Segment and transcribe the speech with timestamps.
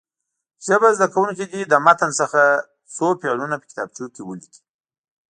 [0.95, 2.41] زده کوونکي دې له متن څخه
[2.95, 4.61] څو فعلونه په کتابچو کې ولیکي.